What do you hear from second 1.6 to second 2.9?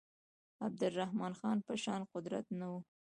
په شان قدرت نه وو.